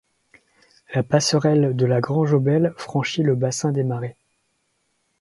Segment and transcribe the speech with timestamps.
[0.95, 4.17] La passerelle de la Grange-aux-Belles franchit le bassin des Marais.